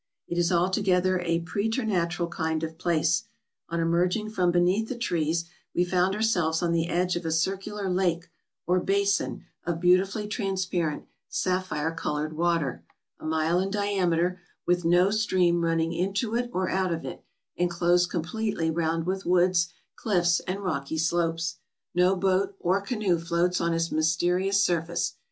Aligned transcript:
It 0.27 0.39
is 0.39 0.51
altogether 0.51 1.19
a 1.19 1.41
preternatural 1.41 2.27
kind 2.29 2.63
of 2.63 2.79
place; 2.79 3.25
on 3.69 3.79
emerging 3.79 4.31
from 4.31 4.49
beneath 4.49 4.89
the 4.89 4.97
trees 4.97 5.45
wre 5.75 5.85
found 5.85 6.15
ourselves 6.15 6.63
on 6.63 6.71
the 6.71 6.87
edge 6.87 7.15
of 7.15 7.23
a 7.23 7.31
circular 7.31 7.87
lake 7.87 8.27
or 8.65 8.79
basin 8.79 9.45
of 9.63 9.79
beautifully 9.79 10.27
transparent 10.27 11.05
sapphire 11.29 11.91
colored 11.93 12.33
water, 12.35 12.83
a 13.19 13.27
mile 13.27 13.59
in 13.59 13.69
diameter, 13.69 14.39
with 14.65 14.83
no 14.85 15.11
stream 15.11 15.63
running 15.63 15.93
into 15.93 16.35
it 16.35 16.49
or 16.51 16.67
out 16.67 16.91
of 16.91 17.05
it, 17.05 17.23
and 17.55 17.69
closed 17.69 18.09
completely 18.09 18.71
round 18.71 19.05
with 19.05 19.27
woods, 19.27 19.69
cliffs, 19.95 20.39
and 20.47 20.61
rocky 20.63 20.97
slopes. 20.97 21.57
No 21.93 22.15
boat 22.15 22.55
or 22.59 22.81
canoe 22.81 23.19
floats 23.19 23.61
on 23.61 23.71
its 23.71 23.91
mysterious 23.91 24.65
surface. 24.65 25.13